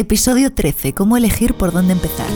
[0.00, 0.94] Episodio 13.
[0.94, 2.26] ¿Cómo elegir por dónde empezar?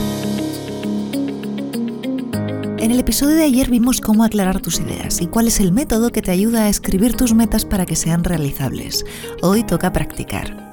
[2.77, 6.11] En el episodio de ayer vimos cómo aclarar tus ideas y cuál es el método
[6.11, 9.03] que te ayuda a escribir tus metas para que sean realizables.
[9.41, 10.71] Hoy toca practicar.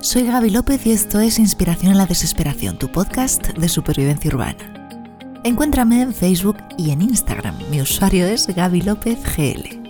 [0.00, 4.90] Soy Gaby López y esto es Inspiración en la Desesperación, tu podcast de supervivencia urbana.
[5.44, 7.56] Encuéntrame en Facebook y en Instagram.
[7.70, 9.81] Mi usuario es Gaby López GL.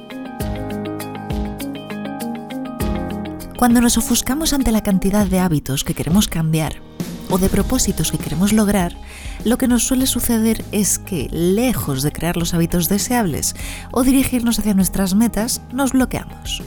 [3.63, 6.83] Cuando nos ofuscamos ante la cantidad de hábitos que queremos cambiar
[7.31, 8.96] o de propósitos que queremos lograr,
[9.45, 13.55] lo que nos suele suceder es que, lejos de crear los hábitos deseables
[13.93, 16.61] o dirigirnos hacia nuestras metas, nos bloqueamos.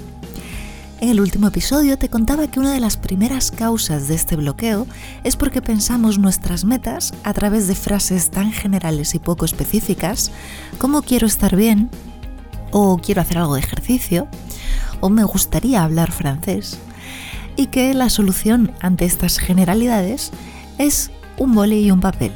[1.01, 4.87] En el último episodio te contaba que una de las primeras causas de este bloqueo
[5.25, 10.31] es porque pensamos nuestras metas a través de frases tan generales y poco específicas
[10.77, 11.89] como quiero estar bien,
[12.71, 14.29] o quiero hacer algo de ejercicio,
[15.01, 16.79] o me gustaría hablar francés,
[17.55, 20.31] y que la solución ante estas generalidades
[20.77, 22.33] es un boli y un papel.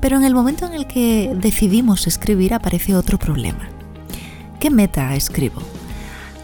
[0.00, 3.68] Pero en el momento en el que decidimos escribir aparece otro problema.
[4.58, 5.62] ¿Qué meta escribo?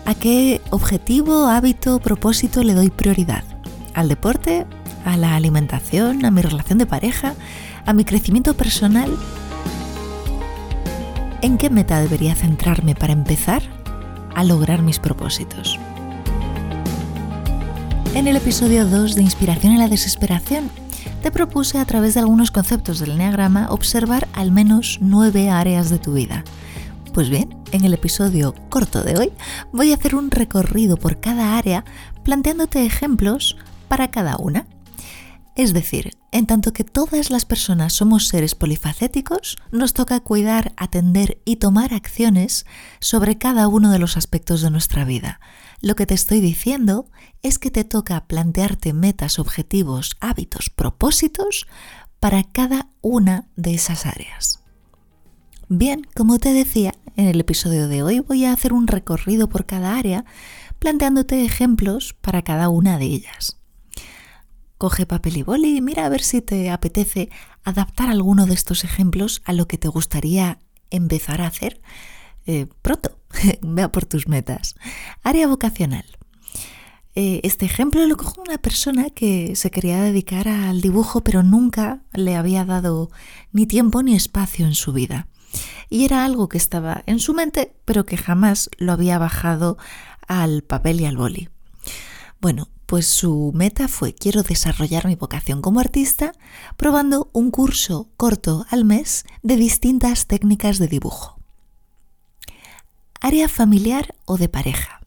[0.05, 3.45] ¿A qué objetivo, hábito, propósito le doy prioridad?
[3.95, 4.67] ¿Al deporte?
[5.05, 6.25] ¿A la alimentación?
[6.25, 7.35] ¿A mi relación de pareja?
[7.85, 9.11] ¿A mi crecimiento personal?
[11.43, 13.63] ¿En qué meta debería centrarme para empezar
[14.35, 15.79] a lograr mis propósitos?
[18.19, 20.73] En el episodio 2 de Inspiración en la Desesperación,
[21.23, 26.01] te propuse a través de algunos conceptos del Enneagrama observar al menos nueve áreas de
[26.01, 26.43] tu vida.
[27.15, 29.33] Pues bien, en el episodio corto de hoy
[29.73, 31.85] voy a hacer un recorrido por cada área
[32.25, 34.67] planteándote ejemplos para cada una.
[35.55, 41.39] Es decir, en tanto que todas las personas somos seres polifacéticos, nos toca cuidar, atender
[41.45, 42.67] y tomar acciones
[42.99, 45.39] sobre cada uno de los aspectos de nuestra vida.
[45.81, 47.09] Lo que te estoy diciendo
[47.43, 51.67] es que te toca plantearte metas, objetivos, hábitos, propósitos
[52.19, 54.61] para cada una de esas áreas.
[55.69, 59.67] Bien, como te decía, en el episodio de hoy voy a hacer un recorrido por
[59.67, 60.25] cada área
[60.79, 63.59] planteándote ejemplos para cada una de ellas.
[64.79, 67.31] Coge papel y boli y mira a ver si te apetece
[67.65, 70.59] adaptar alguno de estos ejemplos a lo que te gustaría
[70.91, 71.81] empezar a hacer
[72.49, 73.19] eh, pronto.
[73.61, 74.75] Vea por tus metas.
[75.23, 76.07] Área vocacional.
[77.15, 82.03] Eh, este ejemplo lo cojo una persona que se quería dedicar al dibujo pero nunca
[82.13, 83.11] le había dado
[83.53, 85.29] ni tiempo ni espacio en su vida.
[85.91, 89.77] Y era algo que estaba en su mente pero que jamás lo había bajado
[90.27, 91.49] al papel y al boli.
[92.41, 96.33] Bueno, pues su meta fue quiero desarrollar mi vocación como artista
[96.79, 101.38] probando un curso corto al mes de distintas técnicas de dibujo.
[103.21, 105.01] Área familiar o de pareja.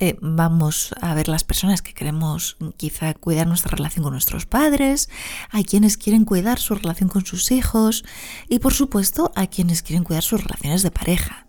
[0.00, 5.08] Eh, vamos a ver las personas que queremos quizá cuidar nuestra relación con nuestros padres,
[5.50, 8.04] hay quienes quieren cuidar su relación con sus hijos
[8.48, 11.48] y por supuesto a quienes quieren cuidar sus relaciones de pareja.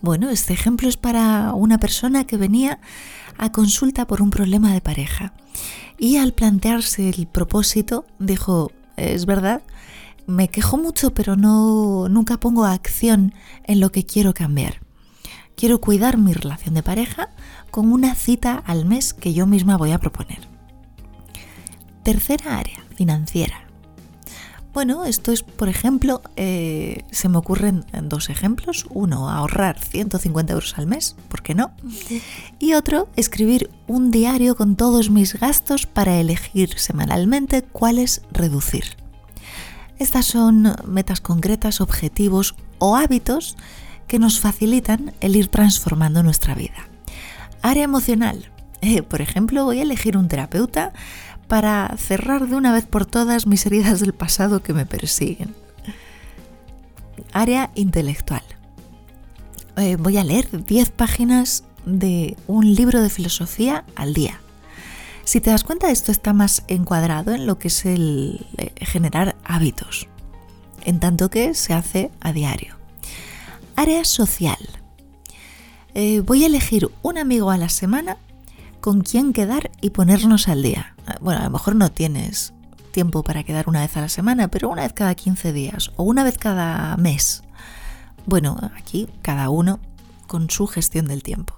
[0.00, 2.80] Bueno, este ejemplo es para una persona que venía
[3.36, 5.34] a consulta por un problema de pareja
[5.98, 9.62] y al plantearse el propósito dijo, es verdad,
[10.26, 14.80] me quejo mucho pero no nunca pongo acción en lo que quiero cambiar.
[15.56, 17.30] Quiero cuidar mi relación de pareja
[17.70, 20.40] con una cita al mes que yo misma voy a proponer.
[22.02, 23.64] Tercera área, financiera.
[24.74, 28.86] Bueno, esto es, por ejemplo, eh, se me ocurren dos ejemplos.
[28.90, 31.70] Uno, ahorrar 150 euros al mes, ¿por qué no?
[32.58, 39.03] Y otro, escribir un diario con todos mis gastos para elegir semanalmente cuáles reducir.
[39.98, 43.56] Estas son metas concretas, objetivos o hábitos
[44.06, 46.88] que nos facilitan el ir transformando nuestra vida.
[47.62, 48.50] Área emocional.
[48.86, 50.92] Eh, por ejemplo, voy a elegir un terapeuta
[51.48, 55.54] para cerrar de una vez por todas mis heridas del pasado que me persiguen.
[57.32, 58.42] Área intelectual.
[59.76, 64.38] Eh, voy a leer 10 páginas de un libro de filosofía al día.
[65.24, 69.33] Si te das cuenta, esto está más encuadrado en lo que es el eh, generar
[69.44, 70.08] hábitos,
[70.84, 72.76] en tanto que se hace a diario.
[73.76, 74.58] Área social.
[75.94, 78.16] Eh, voy a elegir un amigo a la semana
[78.80, 80.94] con quien quedar y ponernos al día.
[81.20, 82.52] Bueno, a lo mejor no tienes
[82.92, 86.04] tiempo para quedar una vez a la semana, pero una vez cada 15 días o
[86.04, 87.42] una vez cada mes.
[88.26, 89.80] Bueno, aquí cada uno
[90.26, 91.54] con su gestión del tiempo.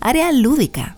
[0.00, 0.96] Área lúdica.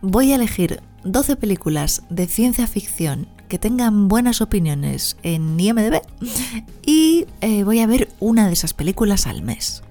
[0.00, 3.26] Voy a elegir 12 películas de ciencia ficción
[3.58, 6.00] tengan buenas opiniones en IMDB
[6.86, 9.82] y eh, voy a ver una de esas películas al mes.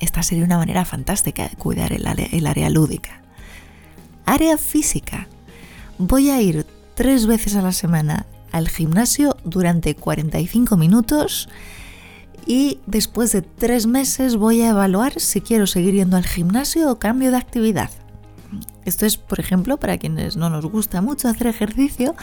[0.00, 3.22] Esta sería una manera fantástica de cuidar el área, lúdica.
[4.26, 5.28] Área física.
[5.98, 11.48] Voy a ir tres veces a la semana al gimnasio durante 45 minutos
[12.46, 16.98] y después de tres meses voy a evaluar si quiero seguir yendo al gimnasio o
[16.98, 17.90] cambio de actividad.
[18.84, 22.14] Esto es, por ejemplo, para quienes no nos gusta mucho hacer ejercicio,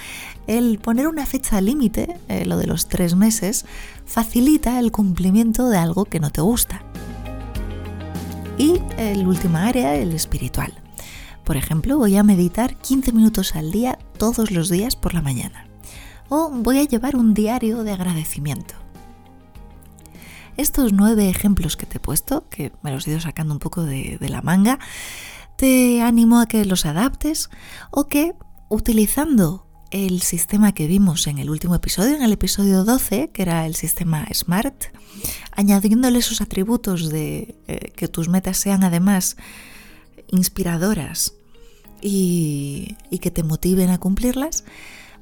[0.48, 3.66] el poner una fecha límite, eh, lo de los tres meses,
[4.06, 6.84] facilita el cumplimiento de algo que no te gusta.
[8.58, 10.74] Y el último área, el espiritual.
[11.44, 15.66] Por ejemplo, voy a meditar 15 minutos al día todos los días por la mañana.
[16.30, 18.76] O voy a llevar un diario de agradecimiento.
[20.58, 23.84] Estos nueve ejemplos que te he puesto, que me los he ido sacando un poco
[23.84, 24.80] de la manga,
[25.58, 27.50] te animo a que los adaptes
[27.92, 28.34] o que
[28.70, 33.66] utilizando el sistema que vimos en el último episodio, en el episodio 12, que era
[33.66, 34.86] el sistema SMART,
[35.52, 39.36] añadiéndole esos atributos de eh, que tus metas sean además
[40.28, 41.34] inspiradoras
[42.02, 44.64] y, y que te motiven a cumplirlas,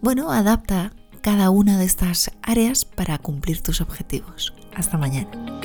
[0.01, 4.53] bueno, adapta cada una de estas áreas para cumplir tus objetivos.
[4.75, 5.58] Hasta mañana.